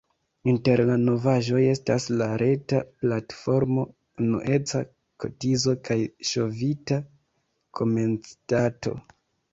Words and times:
Inter 0.51 0.81
la 0.89 0.93
novaĵoj 1.01 1.59
estas 1.73 2.07
la 2.21 2.29
reta 2.43 2.79
platformo, 3.03 3.85
unueca 4.23 4.81
kotizo 5.25 5.77
kaj 5.91 5.99
ŝovita 6.33 6.99
komencdato. 7.81 8.97